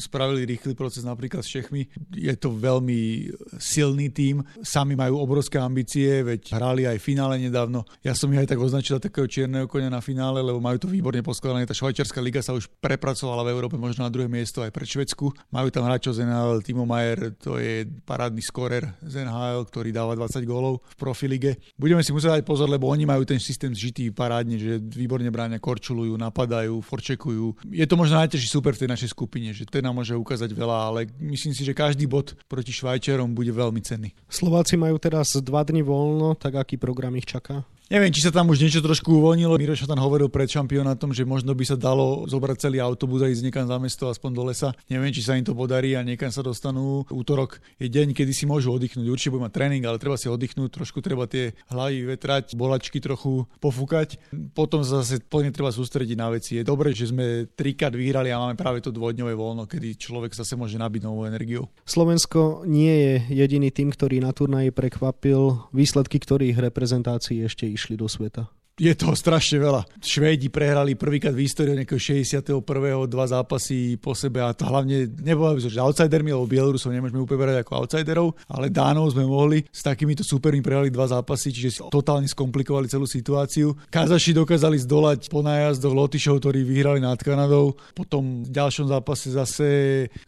spravili 0.00 0.48
rýchly 0.48 0.72
proces 0.72 1.04
napríklad 1.04 1.44
s 1.44 1.52
Čechmi. 1.52 1.84
Je 2.16 2.32
to 2.40 2.56
veľmi 2.56 3.28
silný 3.60 4.08
tím, 4.08 4.40
sami 4.64 4.96
majú 4.96 5.20
obrovské 5.20 5.60
ambície, 5.60 6.24
veď 6.24 6.56
hrali 6.56 6.88
aj 6.88 6.96
v 6.96 7.06
finále 7.12 7.36
nedávno. 7.36 7.84
Ja 8.00 8.16
som 8.16 8.32
ich 8.32 8.40
aj 8.40 8.56
tak 8.56 8.64
označil 8.64 8.96
takého 8.96 9.28
čierneho 9.28 9.68
konia 9.68 9.92
na 9.92 10.00
finále, 10.00 10.40
lebo 10.40 10.64
majú 10.64 10.80
to 10.80 10.88
výborne 10.88 11.20
poskladané. 11.20 11.68
Tá 11.68 11.76
švajčiarská 11.76 12.24
liga 12.24 12.40
sa 12.40 12.56
už 12.56 12.72
prepracovala 12.80 13.44
v 13.44 13.52
Európe 13.52 13.76
možno 13.76 14.08
na 14.08 14.10
druhé 14.10 14.32
miesto 14.32 14.64
aj 14.64 14.72
pre 14.72 14.88
Švedsku. 14.88 15.28
Majú 15.52 15.68
tam 15.68 15.84
hráčov 15.84 16.16
z 16.16 16.24
NHL, 16.24 16.64
Timo 16.64 16.88
Mayer, 16.88 17.36
to 17.36 17.60
je 17.60 17.84
parádny 18.08 18.40
skorer 18.40 18.96
z 19.04 19.28
NHL, 19.28 19.68
ktorý 19.68 19.92
dáva 19.92 20.16
20 20.16 20.40
gólov 20.48 20.80
v 20.88 20.96
profilige. 20.96 21.50
Budeme 21.76 22.00
si 22.00 22.14
musieť 22.14 22.40
dať 22.40 22.44
pozor, 22.48 22.70
lebo 22.72 22.88
oni 22.88 23.04
majú 23.04 23.28
ten 23.28 23.42
systém 23.42 23.74
zžitý 23.74 24.08
parádne, 24.14 24.56
že 24.56 24.80
výborne 24.80 25.28
bráňa, 25.28 25.60
korčulujú, 25.60 26.14
napadajú, 26.16 26.80
forčekujú, 26.80 27.57
je 27.66 27.86
to 27.86 27.94
možno 27.98 28.20
najtežší 28.22 28.48
super 28.48 28.74
v 28.74 28.86
tej 28.86 28.90
našej 28.94 29.10
skupine, 29.10 29.50
že 29.50 29.66
ten 29.66 29.82
nám 29.82 29.98
môže 29.98 30.14
ukázať 30.14 30.50
veľa, 30.54 30.78
ale 30.92 31.00
myslím 31.18 31.54
si, 31.54 31.62
že 31.66 31.74
každý 31.74 32.06
bod 32.06 32.38
proti 32.46 32.70
Švajčerom 32.70 33.34
bude 33.34 33.50
veľmi 33.50 33.82
cenný. 33.82 34.14
Slováci 34.30 34.78
majú 34.78 34.98
teraz 35.00 35.34
dva 35.42 35.66
dni 35.66 35.82
voľno, 35.82 36.38
tak 36.38 36.58
aký 36.58 36.78
program 36.78 37.14
ich 37.18 37.26
čaká? 37.26 37.66
Neviem, 37.88 38.12
či 38.12 38.20
sa 38.20 38.28
tam 38.28 38.52
už 38.52 38.60
niečo 38.60 38.84
trošku 38.84 39.16
uvoľnilo. 39.16 39.56
Miroš 39.56 39.88
tam 39.88 39.96
hovoril 39.96 40.28
pred 40.28 40.44
šampionátom, 40.44 41.16
že 41.16 41.24
možno 41.24 41.56
by 41.56 41.64
sa 41.64 41.72
dalo 41.72 42.28
zobrať 42.28 42.68
celý 42.68 42.84
autobus 42.84 43.24
a 43.24 43.32
ísť 43.32 43.48
niekam 43.48 43.64
za 43.64 43.80
mesto, 43.80 44.12
aspoň 44.12 44.30
do 44.36 44.44
lesa. 44.44 44.76
Neviem, 44.92 45.08
či 45.08 45.24
sa 45.24 45.40
im 45.40 45.44
to 45.48 45.56
podarí 45.56 45.96
a 45.96 46.04
niekam 46.04 46.28
sa 46.28 46.44
dostanú. 46.44 47.08
Útorok 47.08 47.64
je 47.80 47.88
deň, 47.88 48.12
kedy 48.12 48.28
si 48.36 48.44
môžu 48.44 48.76
oddychnúť. 48.76 49.08
Určite 49.08 49.32
budú 49.32 49.48
mať 49.48 49.56
tréning, 49.56 49.80
ale 49.88 49.96
treba 49.96 50.20
si 50.20 50.28
oddychnúť, 50.28 50.68
trošku 50.68 51.00
treba 51.00 51.24
tie 51.24 51.56
hlavy 51.72 52.12
vetrať, 52.12 52.60
bolačky 52.60 53.00
trochu 53.00 53.48
pofúkať. 53.56 54.20
Potom 54.52 54.84
sa 54.84 55.00
zase 55.00 55.24
plne 55.24 55.48
treba 55.48 55.72
sústrediť 55.72 56.16
na 56.20 56.28
veci. 56.28 56.60
Je 56.60 56.68
dobré, 56.68 56.92
že 56.92 57.08
sme 57.08 57.48
trikrát 57.56 57.96
vyhrali 57.96 58.28
a 58.28 58.36
máme 58.36 58.60
práve 58.60 58.84
to 58.84 58.92
dvojdňové 58.92 59.32
voľno, 59.32 59.64
kedy 59.64 59.96
človek 59.96 60.36
zase 60.36 60.60
môže 60.60 60.76
nabiť 60.76 61.08
novú 61.08 61.24
energiu. 61.24 61.64
Slovensko 61.88 62.68
nie 62.68 62.92
je 62.92 63.12
jediný 63.32 63.72
tým, 63.72 63.96
ktorý 63.96 64.20
na 64.20 64.36
turnaji 64.36 64.76
prekvapil. 64.76 65.72
Výsledky 65.72 66.20
ktorých 66.20 66.60
reprezentácií 66.60 67.40
ešte 67.48 67.77
išli 67.78 67.94
do 67.94 68.10
sveta 68.10 68.50
je 68.78 68.94
toho 68.94 69.18
strašne 69.18 69.58
veľa. 69.58 69.82
Švédi 69.98 70.46
prehrali 70.48 70.94
prvýkrát 70.94 71.34
v 71.34 71.42
histórii 71.42 71.74
nejakého 71.74 71.98
61. 71.98 72.62
dva 73.10 73.26
zápasy 73.26 73.98
po 73.98 74.14
sebe 74.14 74.38
a 74.38 74.54
to 74.54 74.70
hlavne 74.70 75.10
nebolo 75.18 75.58
by 75.58 75.66
že 75.66 75.82
outsidermi, 75.82 76.30
lebo 76.30 76.46
Bielorusov 76.46 76.94
nemôžeme 76.94 77.18
úplne 77.18 77.42
berať 77.42 77.56
ako 77.66 77.72
outsiderov, 77.82 78.28
ale 78.46 78.70
Dánov 78.70 79.10
sme 79.12 79.26
mohli 79.26 79.66
s 79.66 79.82
takýmito 79.82 80.22
supermi 80.22 80.62
prehrali 80.62 80.94
dva 80.94 81.10
zápasy, 81.10 81.50
čiže 81.50 81.70
si 81.74 81.80
totálne 81.90 82.30
skomplikovali 82.30 82.86
celú 82.86 83.10
situáciu. 83.10 83.74
Kazaši 83.90 84.38
dokázali 84.38 84.78
zdolať 84.78 85.26
po 85.26 85.42
nájazdoch 85.42 85.92
Lotyšov, 85.92 86.38
ktorí 86.38 86.62
vyhrali 86.62 87.02
nad 87.02 87.18
Kanadou. 87.18 87.74
Potom 87.98 88.46
v 88.46 88.50
ďalšom 88.54 88.86
zápase 88.86 89.34
zase 89.34 89.66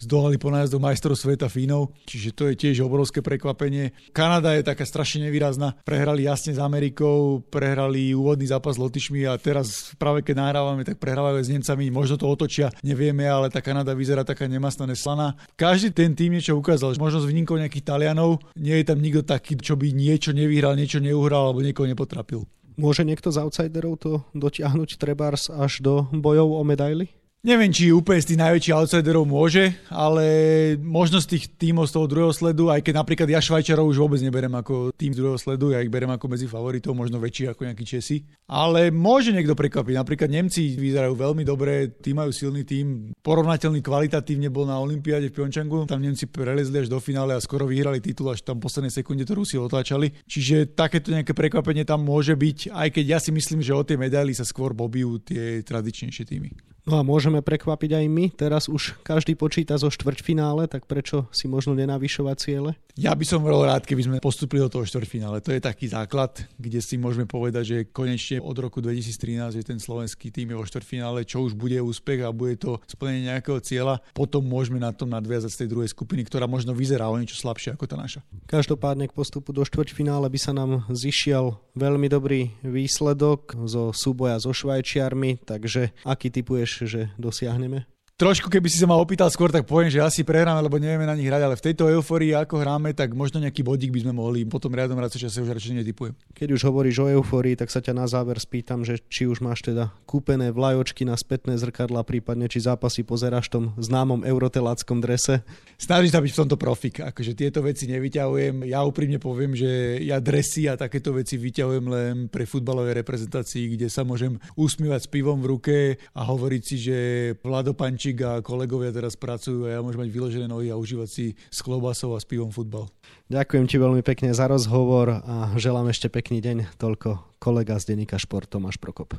zdolali 0.03 0.43
po 0.43 0.51
nájazdoch 0.51 0.83
majstrov 0.83 1.15
sveta 1.15 1.47
Fínov, 1.47 1.95
čiže 2.03 2.35
to 2.35 2.51
je 2.51 2.59
tiež 2.59 2.83
obrovské 2.83 3.23
prekvapenie. 3.23 3.95
Kanada 4.11 4.59
je 4.59 4.67
taká 4.67 4.83
strašne 4.83 5.31
nevýrazná. 5.31 5.79
Prehrali 5.87 6.27
jasne 6.27 6.51
s 6.51 6.61
Amerikou, 6.61 7.47
prehrali 7.47 8.11
úvod 8.11 8.40
posledný 8.41 8.57
zápas 8.57 8.75
s 8.77 8.81
Lotyšmi 8.81 9.21
a 9.29 9.37
teraz 9.37 9.93
práve 10.01 10.25
keď 10.25 10.41
nahrávame, 10.41 10.81
tak 10.81 10.97
prehrávajú 10.97 11.45
s 11.45 11.53
Nemcami, 11.53 11.93
možno 11.93 12.17
to 12.17 12.25
otočia, 12.25 12.73
nevieme, 12.81 13.29
ale 13.29 13.53
tá 13.53 13.61
Kanada 13.61 13.93
vyzerá 13.93 14.25
taká 14.25 14.49
nemastná, 14.49 14.89
neslaná. 14.89 15.37
Každý 15.61 15.93
ten 15.93 16.17
tým 16.17 16.33
niečo 16.33 16.57
ukázal, 16.57 16.97
možno 16.97 17.21
s 17.21 17.29
výnimkou 17.29 17.61
nejakých 17.61 17.85
Talianov, 17.85 18.41
nie 18.57 18.81
je 18.81 18.89
tam 18.89 19.05
nikto 19.05 19.21
taký, 19.29 19.61
čo 19.61 19.77
by 19.77 19.93
niečo 19.93 20.33
nevyhral, 20.33 20.73
niečo 20.73 21.05
neuhral 21.05 21.53
alebo 21.53 21.61
niekoho 21.61 21.85
nepotrapil. 21.85 22.49
Môže 22.81 23.05
niekto 23.05 23.29
z 23.29 23.45
outsiderov 23.45 24.01
to 24.01 24.25
dotiahnuť 24.33 24.97
trebárs 24.97 25.53
až 25.53 25.85
do 25.85 26.09
bojov 26.09 26.57
o 26.57 26.65
medaily? 26.65 27.13
Neviem, 27.41 27.73
či 27.73 27.89
úplne 27.89 28.21
z 28.21 28.37
tých 28.37 28.43
najväčších 28.45 28.77
outsiderov 28.77 29.25
môže, 29.25 29.73
ale 29.89 30.29
možno 30.77 31.25
z 31.25 31.33
tých 31.33 31.49
tímov 31.57 31.89
z 31.89 31.97
toho 31.97 32.05
druhého 32.05 32.37
sledu, 32.37 32.69
aj 32.69 32.85
keď 32.85 33.01
napríklad 33.01 33.33
ja 33.33 33.41
Švajčarov 33.41 33.89
už 33.89 33.97
vôbec 33.97 34.21
neberem 34.21 34.53
ako 34.53 34.93
tým 34.93 35.17
z 35.17 35.25
druhého 35.25 35.41
sledu, 35.41 35.73
ja 35.73 35.81
ich 35.81 35.89
berem 35.89 36.13
ako 36.13 36.29
medzi 36.29 36.45
favoritov, 36.45 36.93
možno 36.93 37.17
väčší 37.17 37.49
ako 37.49 37.65
nejakí 37.65 37.81
Česi. 37.89 38.29
Ale 38.45 38.93
môže 38.93 39.33
niekto 39.33 39.57
prekvapiť. 39.57 39.95
Napríklad 39.97 40.29
Nemci 40.29 40.77
vyzerajú 40.77 41.17
veľmi 41.17 41.41
dobre, 41.41 41.89
tým 42.05 42.21
majú 42.21 42.29
silný 42.29 42.69
tým, 42.69 43.17
porovnateľný 43.25 43.81
kvalitatívne 43.81 44.53
bol 44.53 44.69
na 44.69 44.77
Olympiáde 44.77 45.33
v 45.33 45.41
Pjončangu. 45.41 45.89
Tam 45.89 46.05
Nemci 46.05 46.29
prelezli 46.29 46.85
až 46.85 46.93
do 46.93 47.01
finále 47.01 47.33
a 47.33 47.41
skoro 47.41 47.65
vyhrali 47.65 48.05
titul, 48.05 48.29
až 48.29 48.45
tam 48.45 48.61
v 48.61 48.69
poslednej 48.69 48.93
sekunde 48.93 49.25
to 49.25 49.33
Rusi 49.33 49.57
otáčali. 49.57 50.13
Čiže 50.29 50.77
takéto 50.77 51.09
nejaké 51.09 51.33
prekvapenie 51.33 51.89
tam 51.89 52.05
môže 52.05 52.37
byť, 52.37 52.69
aj 52.69 52.89
keď 53.01 53.05
ja 53.17 53.17
si 53.17 53.33
myslím, 53.33 53.65
že 53.65 53.73
o 53.73 53.81
tej 53.81 53.97
medaily 53.97 54.37
sa 54.37 54.45
skôr 54.45 54.77
bobijú 54.77 55.25
tie 55.25 55.65
tradičnejšie 55.65 56.29
týmy. 56.29 56.70
No 56.89 56.97
a 56.97 57.03
môžeme 57.05 57.45
prekvapiť 57.45 58.01
aj 58.01 58.07
my. 58.09 58.25
Teraz 58.33 58.69
už 58.69 58.97
každý 59.05 59.37
počíta 59.37 59.77
zo 59.77 59.93
štvrťfinále, 59.93 60.65
tak 60.67 60.89
prečo 60.89 61.29
si 61.31 61.47
možno 61.47 61.77
nenavyšovať 61.77 62.37
ciele? 62.41 62.73
Ja 63.01 63.17
by 63.17 63.25
som 63.25 63.41
veľmi 63.41 63.65
rád, 63.65 63.89
keby 63.89 64.03
sme 64.05 64.17
postupili 64.19 64.61
do 64.61 64.73
toho 64.73 64.85
štvrťfinále. 64.85 65.41
To 65.41 65.55
je 65.55 65.63
taký 65.63 65.89
základ, 65.89 66.45
kde 66.61 66.85
si 66.85 67.01
môžeme 67.01 67.25
povedať, 67.25 67.65
že 67.65 67.77
konečne 67.89 68.43
od 68.43 68.57
roku 68.59 68.83
2013 68.85 69.57
je 69.57 69.65
ten 69.65 69.81
slovenský 69.81 70.29
tým 70.29 70.53
vo 70.53 70.67
štvrťfinále, 70.67 71.25
čo 71.25 71.45
už 71.47 71.57
bude 71.57 71.81
úspech 71.81 72.27
a 72.27 72.35
bude 72.35 72.61
to 72.61 72.83
splnenie 72.85 73.31
nejakého 73.31 73.63
cieľa. 73.63 74.05
Potom 74.13 74.45
môžeme 74.45 74.83
na 74.83 74.93
tom 74.93 75.09
nadviazať 75.13 75.51
z 75.53 75.59
tej 75.65 75.69
druhej 75.73 75.91
skupiny, 75.93 76.27
ktorá 76.27 76.45
možno 76.51 76.77
vyzerá 76.77 77.09
o 77.09 77.17
niečo 77.17 77.39
slabšie 77.39 77.79
ako 77.79 77.89
tá 77.89 77.97
naša. 77.97 78.21
Každopádne 78.51 79.09
k 79.09 79.17
postupu 79.17 79.55
do 79.55 79.65
štvrťfinále 79.65 80.27
by 80.27 80.39
sa 80.41 80.53
nám 80.53 80.85
zišiel 80.91 81.57
veľmi 81.79 82.11
dobrý 82.11 82.53
výsledok 82.67 83.55
zo 83.65 83.95
súboja 83.95 84.37
so 84.43 84.51
Švajčiarmi, 84.51 85.41
takže 85.47 85.95
aký 86.05 86.29
typuješ 86.29 86.70
že 86.79 87.11
dosiahneme? 87.19 87.87
Trošku 88.21 88.53
keby 88.53 88.69
si 88.69 88.77
sa 88.77 88.85
ma 88.85 89.01
opýtal 89.01 89.33
skôr, 89.33 89.49
tak 89.49 89.65
poviem, 89.65 89.89
že 89.89 90.05
asi 90.05 90.21
prehráme, 90.21 90.61
lebo 90.61 90.77
nevieme 90.77 91.09
na 91.09 91.17
nich 91.17 91.25
hrať, 91.25 91.41
ale 91.41 91.57
v 91.57 91.65
tejto 91.73 91.89
euforii, 91.89 92.37
ako 92.37 92.61
hráme, 92.61 92.93
tak 92.93 93.17
možno 93.17 93.41
nejaký 93.41 93.65
bodík 93.65 93.89
by 93.89 94.05
sme 94.05 94.13
mohli, 94.13 94.45
potom 94.45 94.77
riadom 94.77 95.01
rád 95.01 95.17
čase 95.17 95.41
už 95.41 95.49
radšej 95.49 95.81
netypujem. 95.81 96.13
Keď 96.37 96.49
už 96.53 96.69
hovoríš 96.69 97.01
o 97.01 97.09
euforii, 97.09 97.57
tak 97.57 97.73
sa 97.73 97.81
ťa 97.81 97.97
na 97.97 98.05
záver 98.05 98.37
spýtam, 98.37 98.85
že 98.85 99.01
či 99.09 99.25
už 99.25 99.41
máš 99.41 99.65
teda 99.65 99.89
kúpené 100.05 100.53
vlajočky 100.53 101.09
na 101.09 101.17
spätné 101.17 101.57
zrkadla, 101.57 102.05
prípadne 102.05 102.45
či 102.45 102.61
zápasy 102.61 103.09
pozeráš 103.09 103.49
v 103.49 103.53
tom 103.57 103.65
známom 103.81 104.29
euroteláckom 104.29 105.01
drese. 105.01 105.41
Snažím 105.81 106.13
sa 106.13 106.21
byť 106.21 106.33
v 106.37 106.41
tomto 106.45 106.61
profik, 106.61 107.01
akože 107.01 107.33
tieto 107.33 107.65
veci 107.65 107.89
nevyťahujem. 107.89 108.69
Ja 108.69 108.85
úprimne 108.85 109.17
poviem, 109.17 109.57
že 109.57 109.97
ja 110.05 110.21
dresy 110.21 110.69
a 110.69 110.77
takéto 110.77 111.17
veci 111.17 111.41
vyťahujem 111.41 111.87
len 111.89 112.15
pre 112.29 112.45
futbalové 112.45 113.01
reprezentácii, 113.01 113.81
kde 113.81 113.89
sa 113.89 114.05
môžem 114.05 114.37
usmievať 114.61 115.09
s 115.09 115.09
pivom 115.09 115.41
v 115.41 115.49
ruke 115.57 115.77
a 116.13 116.21
hovoriť 116.21 116.63
si, 116.69 116.77
že 116.77 116.97
Vlado 117.41 117.73
Panči 117.73 118.10
Kovačík 118.11 118.27
a 118.27 118.43
kolegovia 118.43 118.91
teraz 118.91 119.15
pracujú 119.15 119.71
a 119.71 119.79
ja 119.79 119.81
môžem 119.87 120.03
mať 120.03 120.11
vyložené 120.11 120.47
nohy 120.51 120.67
a 120.67 120.75
užívať 120.75 121.07
si 121.07 121.39
s 121.47 121.63
klobasou 121.63 122.19
a 122.19 122.19
s 122.19 122.27
pivom 122.27 122.51
futbal. 122.51 122.91
Ďakujem 123.31 123.71
ti 123.71 123.79
veľmi 123.79 124.03
pekne 124.03 124.35
za 124.35 124.51
rozhovor 124.51 125.23
a 125.23 125.55
želám 125.55 125.95
ešte 125.95 126.11
pekný 126.11 126.43
deň. 126.43 126.75
Toľko 126.75 127.39
kolega 127.39 127.79
z 127.79 127.95
denníka 127.95 128.19
Šport 128.19 128.51
Tomáš 128.51 128.83
Prokop. 128.83 129.15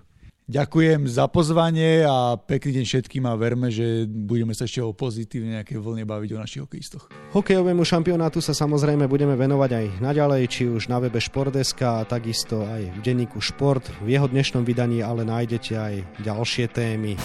Ďakujem 0.51 1.07
za 1.07 1.31
pozvanie 1.31 2.03
a 2.03 2.35
pekný 2.35 2.83
deň 2.83 2.85
všetkým 2.91 3.23
a 3.23 3.39
verme, 3.39 3.71
že 3.71 4.03
budeme 4.03 4.51
sa 4.51 4.67
ešte 4.67 4.83
o 4.83 4.91
pozitívne 4.91 5.55
nejaké 5.55 5.79
vlne 5.79 6.03
baviť 6.03 6.29
o 6.35 6.41
našich 6.43 6.61
hokejistoch. 6.67 7.07
Hokejovému 7.31 7.87
šampionátu 7.87 8.43
sa 8.43 8.51
samozrejme 8.51 9.07
budeme 9.07 9.39
venovať 9.39 9.71
aj 9.71 9.85
naďalej, 10.03 10.43
či 10.51 10.67
už 10.67 10.91
na 10.91 10.99
webe 10.99 11.23
Športdeska 11.23 12.03
a 12.03 12.07
takisto 12.09 12.67
aj 12.67 12.91
v 12.91 12.99
denníku 12.99 13.39
Šport. 13.39 13.87
V 14.03 14.11
jeho 14.11 14.27
dnešnom 14.27 14.67
vydaní 14.67 14.99
ale 14.99 15.23
nájdete 15.23 15.73
aj 15.79 15.95
ďalšie 16.27 16.67
témy. 16.67 17.15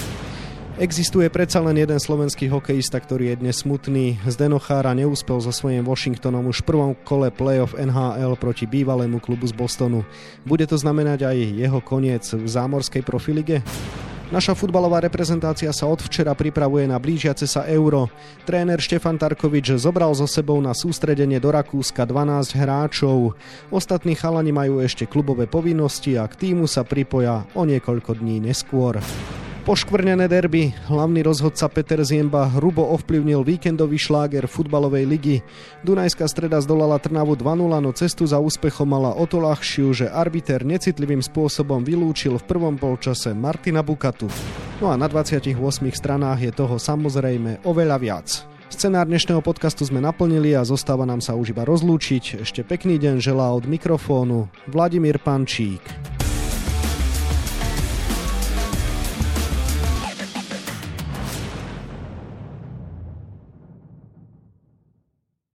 Existuje 0.76 1.24
predsa 1.32 1.64
len 1.64 1.80
jeden 1.80 1.96
slovenský 1.96 2.52
hokejista, 2.52 3.00
ktorý 3.00 3.32
je 3.32 3.40
dnes 3.40 3.64
smutný. 3.64 4.20
Zdeno 4.28 4.60
Chára 4.60 4.92
neúspel 4.92 5.40
so 5.40 5.48
svojím 5.48 5.88
Washingtonom 5.88 6.44
už 6.52 6.60
v 6.60 6.68
prvom 6.68 6.92
kole 7.00 7.32
playoff 7.32 7.72
NHL 7.72 8.36
proti 8.36 8.68
bývalému 8.68 9.16
klubu 9.24 9.48
z 9.48 9.56
Bostonu. 9.56 10.04
Bude 10.44 10.68
to 10.68 10.76
znamenať 10.76 11.32
aj 11.32 11.36
jeho 11.56 11.80
koniec 11.80 12.28
v 12.28 12.44
zámorskej 12.44 13.00
profilige? 13.08 13.64
Naša 14.28 14.52
futbalová 14.52 15.00
reprezentácia 15.00 15.72
sa 15.72 15.88
od 15.88 16.04
včera 16.04 16.36
pripravuje 16.36 16.84
na 16.84 17.00
blížiace 17.00 17.48
sa 17.48 17.64
euro. 17.72 18.12
Tréner 18.44 18.76
Štefan 18.76 19.16
Tarkovič 19.16 19.80
zobral 19.80 20.12
so 20.12 20.28
sebou 20.28 20.60
na 20.60 20.76
sústredenie 20.76 21.40
do 21.40 21.56
Rakúska 21.56 22.04
12 22.04 22.52
hráčov. 22.52 23.32
Ostatní 23.72 24.12
chalani 24.12 24.52
majú 24.52 24.84
ešte 24.84 25.08
klubové 25.08 25.48
povinnosti 25.48 26.20
a 26.20 26.28
k 26.28 26.36
týmu 26.36 26.68
sa 26.68 26.84
pripoja 26.84 27.48
o 27.56 27.64
niekoľko 27.64 28.20
dní 28.20 28.44
neskôr. 28.44 29.00
Poškvrnené 29.66 30.30
derby. 30.30 30.70
Hlavný 30.86 31.26
rozhodca 31.26 31.66
Peter 31.66 31.98
Ziemba 32.06 32.46
hrubo 32.46 32.86
ovplyvnil 32.86 33.42
víkendový 33.42 33.98
šláger 33.98 34.46
futbalovej 34.46 35.02
ligy. 35.10 35.36
Dunajská 35.82 36.30
streda 36.30 36.62
zdolala 36.62 37.02
Trnavu 37.02 37.34
2-0, 37.34 37.82
no 37.82 37.90
cestu 37.90 38.30
za 38.30 38.38
úspechom 38.38 38.86
mala 38.86 39.18
o 39.18 39.26
to 39.26 39.42
ľahšiu, 39.42 39.90
že 39.90 40.06
arbiter 40.06 40.62
necitlivým 40.62 41.18
spôsobom 41.18 41.82
vylúčil 41.82 42.38
v 42.38 42.46
prvom 42.46 42.78
polčase 42.78 43.34
Martina 43.34 43.82
Bukatu. 43.82 44.30
No 44.78 44.86
a 44.86 44.94
na 44.94 45.10
28 45.10 45.58
stranách 45.90 46.46
je 46.46 46.52
toho 46.54 46.78
samozrejme 46.78 47.66
oveľa 47.66 47.96
viac. 47.98 48.46
Scenár 48.70 49.10
dnešného 49.10 49.42
podcastu 49.42 49.82
sme 49.82 49.98
naplnili 49.98 50.54
a 50.54 50.62
zostáva 50.62 51.02
nám 51.02 51.18
sa 51.18 51.34
už 51.34 51.50
iba 51.50 51.66
rozlúčiť. 51.66 52.46
Ešte 52.46 52.62
pekný 52.62 53.02
deň 53.02 53.18
želá 53.18 53.50
od 53.50 53.66
mikrofónu 53.66 54.46
Vladimír 54.70 55.18
Pančík. 55.18 56.15